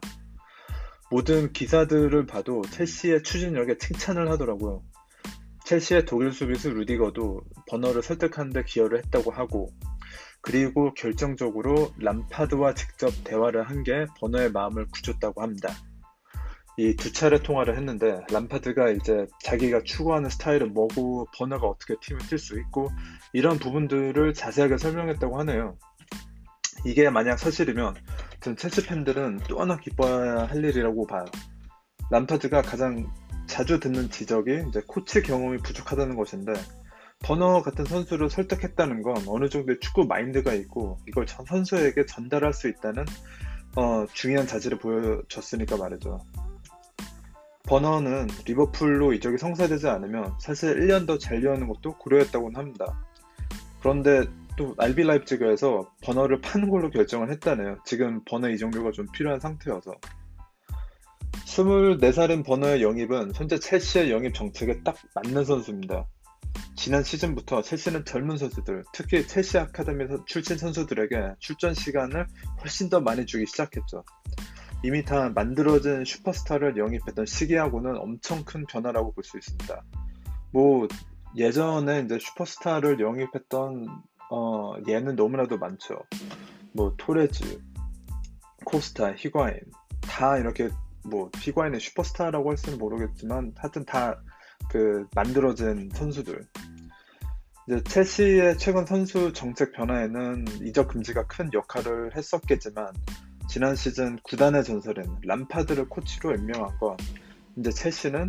모든 1.10 1.52
기사들을 1.52 2.26
봐도 2.26 2.62
첼시의 2.62 3.24
추진력에 3.24 3.78
칭찬을 3.78 4.30
하더라고요. 4.30 4.82
첼시의 5.64 6.04
독일 6.06 6.32
수비수 6.32 6.70
루디거도 6.70 7.42
버너를 7.68 8.02
설득하는데 8.02 8.62
기여를 8.64 8.98
했다고 9.04 9.32
하고 9.32 9.68
그리고 10.42 10.94
결정적으로 10.94 11.92
람파드와 11.98 12.74
직접 12.74 13.12
대화를 13.24 13.68
한 13.68 13.82
게 13.82 14.06
버너의 14.18 14.52
마음을 14.52 14.86
굳혔다고 14.92 15.42
합니다. 15.42 15.72
이 16.78 16.96
두 16.96 17.12
차례 17.12 17.42
통화를 17.42 17.76
했는데 17.76 18.20
람파드가 18.32 18.90
이제 18.90 19.26
자기가 19.42 19.82
추구하는 19.84 20.30
스타일은 20.30 20.72
뭐고 20.72 21.26
버너가 21.36 21.66
어떻게 21.66 21.94
팀을 22.00 22.20
뛸 22.22 22.38
수 22.38 22.58
있고 22.58 22.88
이런 23.34 23.58
부분들을 23.58 24.32
자세하게 24.34 24.78
설명했다고 24.78 25.38
하네요. 25.40 25.76
이게 26.86 27.10
만약 27.10 27.38
사실이면 27.38 27.94
전 28.40 28.56
첼시 28.56 28.86
팬들은 28.86 29.40
또 29.48 29.60
하나 29.60 29.76
기뻐해야 29.76 30.46
할 30.46 30.64
일이라고 30.64 31.06
봐요. 31.06 31.26
람파드가 32.10 32.62
가장 32.62 33.12
자주 33.46 33.78
듣는 33.80 34.08
지적이 34.10 34.64
이제 34.68 34.80
코치 34.86 35.22
경험이 35.22 35.58
부족하다는 35.58 36.16
것인데 36.16 36.52
버너 37.22 37.62
같은 37.62 37.84
선수를 37.84 38.30
설득했다는 38.30 39.02
건 39.02 39.16
어느 39.26 39.48
정도의 39.48 39.78
축구 39.80 40.04
마인드가 40.04 40.54
있고 40.54 40.98
이걸 41.06 41.26
전 41.26 41.44
선수에게 41.46 42.06
전달할 42.06 42.52
수 42.52 42.68
있다는 42.68 43.04
어, 43.76 44.06
중요한 44.12 44.46
자질을 44.46 44.78
보여줬으니까 44.78 45.76
말이죠. 45.76 46.18
버너는 47.64 48.26
리버풀로 48.46 49.12
이적이 49.12 49.38
성사되지 49.38 49.86
않으면 49.86 50.34
사실 50.40 50.80
1년 50.80 51.06
더 51.06 51.18
잔류하는 51.18 51.68
것도 51.68 51.98
고려했다고는 51.98 52.56
합니다. 52.56 53.06
그런데 53.80 54.24
또 54.56 54.74
RB 54.76 55.04
라이프지그에서 55.04 55.88
버너를 56.02 56.40
파는 56.40 56.68
걸로 56.68 56.90
결정을 56.90 57.30
했다네요. 57.30 57.78
지금 57.84 58.24
버너 58.24 58.50
이적료가 58.50 58.90
좀 58.90 59.06
필요한 59.12 59.38
상태여서. 59.38 59.92
24살인 61.46 62.44
버너의 62.44 62.82
영입은 62.82 63.32
현재 63.34 63.58
첼시의 63.58 64.10
영입 64.10 64.34
정책에 64.34 64.82
딱 64.82 64.96
맞는 65.14 65.44
선수입니다. 65.44 66.06
지난 66.76 67.02
시즌부터 67.02 67.62
첼시는 67.62 68.04
젊은 68.04 68.38
선수들, 68.38 68.84
특히 68.92 69.26
첼시 69.26 69.58
아카데미에서 69.58 70.24
출신 70.24 70.56
선수들에게 70.56 71.34
출전 71.38 71.74
시간을 71.74 72.26
훨씬 72.62 72.88
더 72.88 73.00
많이 73.00 73.26
주기 73.26 73.44
시작했죠. 73.46 74.02
이미 74.82 75.04
다 75.04 75.28
만들어진 75.28 76.04
슈퍼스타를 76.06 76.78
영입했던 76.78 77.26
시기하고는 77.26 77.98
엄청 77.98 78.44
큰 78.44 78.64
변화라고 78.66 79.12
볼 79.12 79.24
수 79.24 79.36
있습니다. 79.36 79.82
뭐 80.52 80.88
예전에 81.36 82.00
이제 82.00 82.18
슈퍼스타를 82.18 82.98
영입했던 82.98 83.86
어, 84.30 84.74
예는 84.88 85.16
너무나도 85.16 85.58
많죠. 85.58 85.98
뭐 86.72 86.94
토레즈, 86.96 87.60
코스타, 88.64 89.14
히과인 89.16 89.58
다 90.00 90.38
이렇게 90.38 90.70
뭐 91.04 91.30
히과인의 91.36 91.80
슈퍼스타라고 91.80 92.50
할 92.50 92.56
수는 92.56 92.78
모르겠지만 92.78 93.52
하여튼 93.56 93.84
다 93.84 94.20
그 94.70 95.06
만들어진 95.14 95.90
선수들 95.92 96.46
이제 97.68 97.82
첼시의 97.84 98.58
최근 98.58 98.86
선수 98.86 99.32
정책 99.32 99.72
변화에는 99.72 100.46
이적 100.62 100.88
금지가 100.88 101.26
큰 101.26 101.50
역할을 101.52 102.16
했었겠지만 102.16 102.92
지난 103.48 103.74
시즌 103.74 104.16
구단의 104.22 104.64
전설인 104.64 105.04
람파드를 105.24 105.88
코치로 105.88 106.34
임명한 106.34 106.78
건 106.78 106.96
이제 107.56 107.70
첼시는 107.70 108.28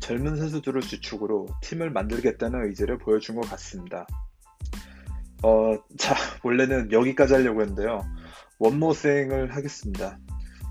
젊은 0.00 0.36
선수들을 0.36 0.80
주축으로 0.80 1.46
팀을 1.62 1.90
만들겠다는 1.90 2.66
의지를 2.66 2.98
보여준 2.98 3.36
것 3.36 3.48
같습니다. 3.50 4.06
어, 5.44 5.76
자, 5.98 6.14
원래는 6.42 6.90
여기까지 6.92 7.34
하려고 7.34 7.60
했는데요. 7.60 8.00
원모생을 8.58 9.54
하겠습니다. 9.54 10.18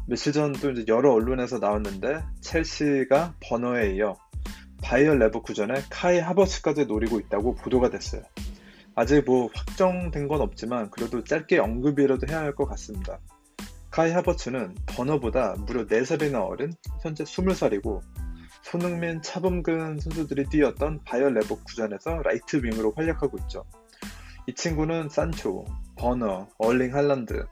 며칠 0.08 0.34
전 0.34 0.52
또 0.54 0.72
이제 0.72 0.84
여러 0.88 1.14
언론에서 1.14 1.60
나왔는데 1.60 2.24
첼시가 2.42 3.36
버너에 3.42 3.96
이어 3.96 4.18
바이어 4.82 5.16
레버쿠젠의 5.16 5.84
카이 5.90 6.20
하버츠까지 6.20 6.86
노리고 6.86 7.20
있다고 7.20 7.56
보도가 7.56 7.90
됐어요. 7.90 8.24
아직 8.96 9.24
뭐 9.26 9.50
확정된 9.54 10.28
건 10.28 10.42
없지만 10.42 10.90
그래도 10.92 11.24
짧게 11.24 11.60
언급이라도 11.60 12.28
해야 12.30 12.40
할 12.40 12.56
것 12.56 12.66
같습니다. 12.66 13.20
카이 13.90 14.12
하버츠는 14.12 14.76
버너보다 14.88 15.56
무려 15.66 15.86
4살이나 15.86 16.46
어린 16.48 16.72
현재 17.02 17.24
20살이고 17.24 18.02
손흥민, 18.64 19.22
차범근 19.22 20.00
선수들이 20.00 20.46
뛰었던 20.50 21.02
바이어 21.04 21.30
레버쿠젠에서 21.30 22.22
라이트 22.24 22.58
윙으로 22.64 22.94
활약하고 22.96 23.38
있죠. 23.44 23.66
이 24.48 24.54
친구는 24.54 25.10
산초, 25.10 25.66
버너, 25.98 26.48
얼링 26.58 26.94
할란드 26.96 27.46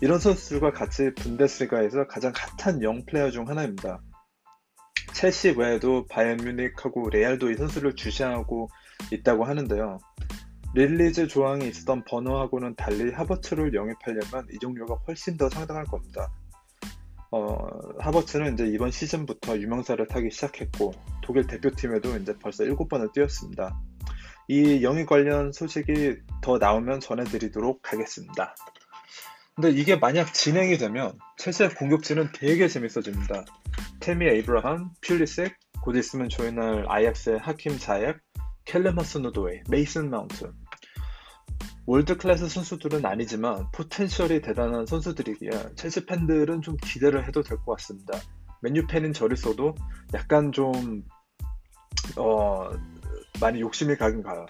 이런 0.00 0.18
선수들과 0.18 0.72
같이 0.72 1.12
분데스리가에서 1.14 2.06
가장 2.06 2.32
핫한 2.58 2.82
young 2.82 3.04
player 3.06 3.30
중 3.30 3.48
하나입니다. 3.48 4.00
첼시 5.14 5.54
외에도 5.56 6.06
바이언 6.06 6.38
뮤닉하고 6.38 7.08
레알도 7.08 7.52
이 7.52 7.54
선수를 7.54 7.94
주시하고 7.94 8.68
있다고 9.12 9.44
하는데요. 9.44 9.98
release 10.74 11.28
조항이 11.28 11.68
있었던 11.68 12.02
버너하고는 12.04 12.74
달리 12.74 13.12
하버츠를 13.12 13.74
영입하려면 13.74 14.48
이적료가 14.52 14.96
훨씬 15.06 15.36
더 15.36 15.48
상당할 15.48 15.84
겁니다. 15.84 16.32
어, 17.30 17.56
하버츠는 18.00 18.54
이제 18.54 18.66
이번 18.66 18.90
시즌부터 18.90 19.56
유명세를 19.56 20.04
타기 20.08 20.32
시작했고 20.32 20.92
독일 21.22 21.46
대표팀에도 21.46 22.16
이제 22.16 22.36
벌써 22.40 22.64
7번을 22.64 23.12
뛰었습니다. 23.12 23.80
이 24.48 24.82
영입 24.82 25.08
관련 25.08 25.52
소식이 25.52 26.16
더 26.42 26.58
나오면 26.58 26.98
전해드리도록 26.98 27.92
하겠습니다. 27.92 28.54
근데 29.54 29.70
이게 29.70 29.94
만약 29.96 30.34
진행이 30.34 30.78
되면 30.78 31.16
첼시의 31.38 31.74
공격진은 31.76 32.30
되게 32.34 32.66
재밌어집니다. 32.66 33.44
테미 34.00 34.26
에이브라함, 34.26 34.90
퓰리식, 35.00 35.54
곧 35.80 35.96
있으면 35.96 36.28
join할 36.28 36.86
아약스의 36.88 37.38
하킴 37.38 37.78
자옕, 37.78 38.18
캘럼 38.64 39.18
허드슨 39.18 39.46
오도이, 39.46 39.60
메이슨 39.68 40.10
마운트. 40.10 40.52
world 41.86 42.16
class 42.16 42.48
선수들은 42.48 43.04
아니지만 43.04 43.70
potential이 43.72 44.40
대단한 44.40 44.86
선수들이기에 44.86 45.50
첼시 45.76 46.06
팬들은 46.06 46.62
좀 46.62 46.76
기대를 46.78 47.26
해도 47.28 47.42
될 47.42 47.58
것 47.58 47.76
같습니다. 47.76 48.18
맨유 48.62 48.86
팬인 48.86 49.12
저로서도 49.12 49.74
약간 50.14 50.50
좀 50.50 51.04
어, 52.16 52.70
많이 53.40 53.60
욕심이 53.60 53.94
가긴 53.96 54.22
가요. 54.22 54.46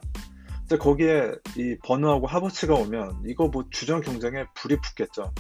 근데 0.69 0.79
거기에 0.79 1.33
이 1.57 1.77
버너하고 1.85 2.27
하버츠가 2.27 2.75
오면 2.75 3.25
이거 3.27 3.49
뭐 3.49 3.65
주전 3.71 4.01
경쟁에 4.01 4.47
불이 4.55 4.79
붙겠죠. 4.81 5.33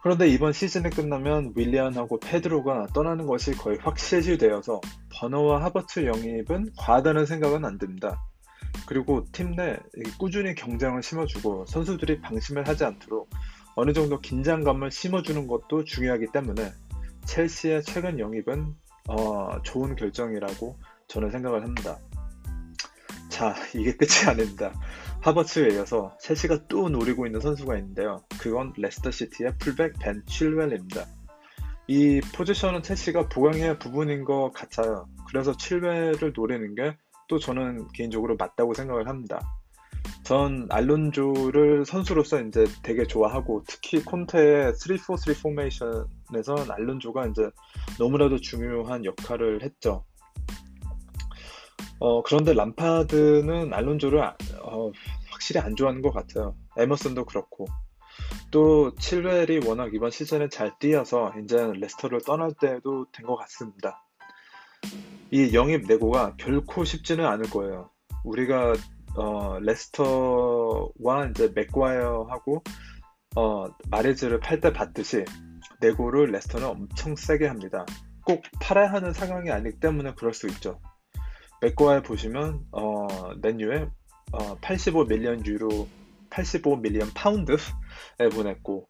그런데 0.00 0.28
이번 0.28 0.52
시즌이 0.52 0.90
끝나면 0.90 1.52
윌리안하고 1.56 2.20
페드로가 2.20 2.86
떠나는 2.94 3.26
것이 3.26 3.52
거의 3.52 3.78
확실시되어서 3.78 4.80
버너와 5.12 5.64
하버츠 5.64 6.06
영입은 6.06 6.70
과하다는 6.78 7.26
생각은 7.26 7.64
안 7.64 7.78
듭니다. 7.78 8.22
그리고 8.86 9.24
팀 9.32 9.56
내 9.56 9.76
꾸준히 10.18 10.54
경쟁을 10.54 11.02
심어주고 11.02 11.66
선수들이 11.66 12.20
방심을 12.20 12.68
하지 12.68 12.84
않도록 12.84 13.28
어느 13.74 13.92
정도 13.92 14.20
긴장감을 14.20 14.92
심어주는 14.92 15.46
것도 15.48 15.84
중요하기 15.84 16.28
때문에 16.32 16.72
첼시의 17.26 17.82
최근 17.82 18.20
영입은 18.20 18.74
어, 19.08 19.62
좋은 19.62 19.96
결정이라고 19.96 20.78
저는 21.08 21.30
생각을 21.30 21.64
합니다. 21.64 21.98
자, 23.38 23.54
이게 23.74 23.92
끝이 23.92 24.28
아닙니다. 24.28 24.72
하버츠에 25.20 25.74
이어서 25.74 26.16
첼시가 26.20 26.66
또 26.68 26.88
노리고 26.88 27.26
있는 27.26 27.40
선수가 27.40 27.76
있는데요. 27.78 28.24
그건 28.40 28.72
레스터 28.76 29.10
시티의 29.10 29.58
풀백 29.58 29.98
벤 30.00 30.24
칠웰입니다. 30.26 31.06
이 31.86 32.20
포지션은 32.34 32.82
첼시가 32.82 33.28
보강해야 33.28 33.78
부분인 33.78 34.24
것 34.24 34.50
같아요. 34.52 35.08
그래서 35.28 35.56
칠웰을 35.56 36.32
노리는 36.34 36.74
게 36.74 36.96
또 37.28 37.38
저는 37.38 37.88
개인적으로 37.92 38.36
맞다고 38.36 38.74
생각을 38.74 39.06
합니다. 39.06 39.40
전 40.24 40.66
알론조를 40.70 41.84
선수로서 41.84 42.40
이제 42.42 42.64
되게 42.82 43.04
좋아하고 43.04 43.62
특히 43.66 44.02
콘테의 44.02 44.72
3-4-3 44.72 45.42
포메이션에선 45.42 46.70
알론조가 46.70 47.26
이제 47.26 47.50
너무나도 47.98 48.38
중요한 48.40 49.04
역할을 49.04 49.62
했죠. 49.62 50.04
어, 52.00 52.22
그런데 52.22 52.52
람파드는 52.54 53.72
알론조를 53.72 54.20
어, 54.62 54.90
확실히 55.30 55.60
안 55.60 55.76
좋아하는 55.76 56.02
것 56.02 56.12
같아요. 56.12 56.54
에머슨도 56.76 57.24
그렇고. 57.24 57.66
또 58.50 58.94
칠웰이 58.96 59.66
워낙 59.66 59.90
이번 59.94 60.10
시즌에 60.10 60.48
잘 60.48 60.76
뛰어서 60.78 61.32
이제 61.42 61.70
레스터를 61.74 62.20
떠날 62.24 62.52
때도 62.60 63.06
된 63.12 63.26
것 63.26 63.36
같습니다. 63.36 64.02
이 65.30 65.52
영입 65.54 65.86
내고가 65.86 66.34
결코 66.36 66.84
쉽지는 66.84 67.26
않을 67.26 67.50
거예요. 67.50 67.90
우리가 68.24 68.74
어, 69.16 69.58
레스터와 69.60 71.26
이제 71.30 71.50
맥과이어하고 71.54 72.62
어, 73.36 73.66
마레즈를 73.90 74.40
팔 74.40 74.60
때 74.60 74.72
봤듯이 74.72 75.24
네고를 75.80 76.30
레스터는 76.32 76.66
엄청 76.66 77.14
세게 77.16 77.46
합니다. 77.46 77.84
꼭 78.24 78.42
팔아야 78.60 78.92
하는 78.92 79.12
상황이 79.12 79.50
아니기 79.50 79.78
때문에 79.80 80.14
그럴 80.14 80.34
수 80.34 80.46
있죠. 80.48 80.80
맥과이어 81.60 82.02
보시면 82.02 82.66
어, 82.72 83.06
맨유에 83.42 83.88
어, 84.32 84.56
85 84.60 85.04
million 85.04 85.44
유로, 85.46 85.88
85 86.30 86.76
million 86.76 87.10
파운드에 87.14 87.56
보냈고 88.34 88.88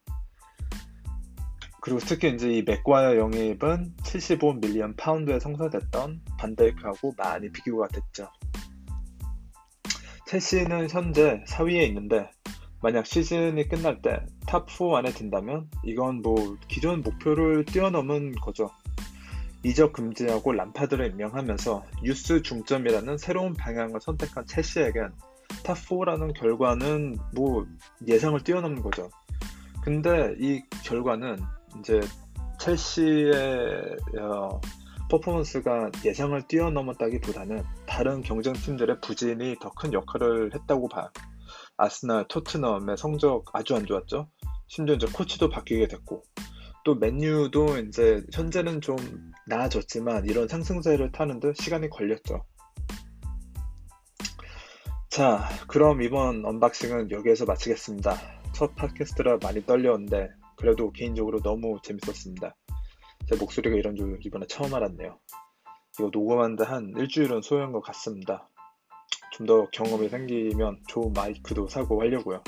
그리고 1.80 2.00
특히 2.00 2.34
이제 2.34 2.50
이 2.50 2.62
맥과이어 2.62 3.16
영입은 3.16 3.94
75 4.04 4.54
million 4.54 4.96
파운드에 4.96 5.40
성사됐던 5.40 6.20
반데이크하고 6.38 7.14
많이 7.16 7.50
비교가 7.50 7.88
됐죠. 7.88 8.28
첼시는 10.26 10.90
현재 10.90 11.42
4위에 11.48 11.86
있는데 11.88 12.30
만약 12.82 13.06
시즌이 13.06 13.68
끝날 13.68 14.02
때 14.02 14.20
top4 14.46 14.96
안에 14.96 15.12
든다면 15.12 15.70
이건 15.84 16.20
뭐 16.20 16.56
기존 16.68 17.02
목표를 17.02 17.64
뛰어넘은 17.64 18.32
거죠. 18.32 18.70
이적 19.64 19.92
금지하고 19.92 20.52
람파드를 20.52 21.10
임명하면서 21.10 21.84
유스 22.04 22.42
중점이라는 22.42 23.18
새로운 23.18 23.54
방향을 23.54 24.00
선택한 24.00 24.46
첼시에겐 24.46 25.10
top4라는 25.64 26.34
결과는 26.34 27.16
뭐 27.34 27.66
예상을 28.06 28.38
뛰어넘는 28.44 28.82
거죠. 28.82 29.10
근데 29.82 30.34
이 30.38 30.62
결과는 30.84 31.38
이제 31.80 32.00
첼시의 32.60 33.96
어, 34.20 34.60
퍼포먼스가 35.10 35.90
예상을 36.04 36.40
뛰어넘었다기보다는 36.48 37.62
다른 37.86 38.20
경쟁 38.22 38.52
팀들의 38.52 39.00
부진이 39.00 39.56
더 39.60 39.70
큰 39.70 39.92
역할을 39.92 40.54
했다고 40.54 40.88
봐요. 40.88 41.08
아스날, 41.76 42.26
토트넘의 42.28 42.96
성적 42.98 43.44
아주 43.54 43.74
안 43.74 43.86
좋았죠. 43.86 44.28
심지어 44.66 44.96
이제 44.96 45.06
코치도 45.06 45.48
바뀌게 45.48 45.88
됐고 45.88 46.22
또 46.84 46.94
맨유도 46.96 47.78
이제 47.78 48.22
현재는 48.32 48.80
좀 48.80 48.96
나아졌지만 49.48 50.26
이런 50.26 50.48
상승세를 50.48 51.12
타는데 51.12 51.52
시간이 51.54 51.88
걸렸죠. 51.90 52.44
자, 55.10 55.48
그럼 55.68 56.02
이번 56.02 56.44
언박싱은 56.44 57.10
여기에서 57.10 57.44
마치겠습니다. 57.44 58.14
첫 58.54 58.74
팟캐스트라 58.76 59.38
많이 59.42 59.64
떨려는데 59.64 60.28
그래도 60.56 60.92
개인적으로 60.92 61.40
너무 61.40 61.78
재밌었습니다. 61.82 62.54
제 63.28 63.36
목소리가 63.36 63.76
이런 63.76 63.96
줄 63.96 64.18
이번에 64.24 64.46
처음 64.46 64.74
알았네요. 64.74 65.18
이거 65.98 66.10
녹음하는데 66.12 66.64
한 66.64 66.92
일주일은 66.96 67.42
소요한 67.42 67.72
것 67.72 67.80
같습니다. 67.80 68.48
좀 69.32 69.46
더 69.46 69.68
경험이 69.70 70.08
생기면 70.08 70.80
좋은 70.88 71.12
마이크도 71.12 71.68
사고 71.68 72.00
하려고요. 72.00 72.42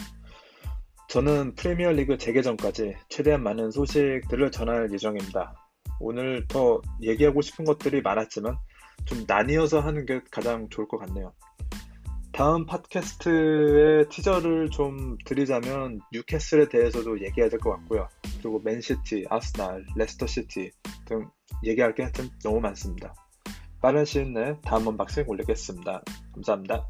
저는 1.09 1.55
프리미어리그 1.55 2.19
재개전까지 2.19 2.97
최대한 3.09 3.43
많은 3.43 3.71
소식들을 3.71 4.51
전할 4.51 4.93
예정입니다. 4.93 5.55
오늘 6.01 6.47
더 6.49 6.81
얘기하고 7.03 7.43
싶은 7.43 7.65
것들이 7.65 8.03
많았지만 8.03 8.57
좀 9.05 9.25
나뉘어서 9.27 9.81
하는 9.81 10.07
게 10.07 10.21
가장 10.31 10.69
좋을 10.69 10.89
것 10.89 10.99
같네요. 10.99 11.33
다음 12.33 12.65
팟캐스트의 12.65 14.09
티저를 14.09 14.71
좀 14.71 15.19
드리자면 15.27 16.01
뉴캐슬에 16.13 16.69
대해서도 16.69 17.23
얘기해야 17.23 17.51
될 17.51 17.59
것 17.59 17.71
같고요. 17.73 18.09
그리고 18.41 18.61
맨시티, 18.65 19.27
아스날, 19.29 19.85
레스터시티 19.97 20.71
등 21.05 21.29
얘기할 21.65 21.95
게 21.95 22.05
하여튼 22.05 22.31
너무 22.43 22.61
많습니다. 22.61 23.15
빠른 23.83 24.05
시일 24.05 24.33
내에 24.33 24.55
다음 24.63 24.87
언박싱 24.87 25.25
올리겠습니다. 25.27 26.03
감사합니다. 26.35 26.89